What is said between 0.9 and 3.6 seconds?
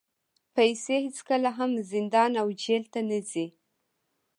هېڅکله هم زندان او جېل ته نه ځي.